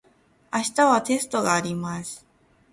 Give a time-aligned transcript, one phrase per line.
[0.51, 2.25] 明日はテストがあります。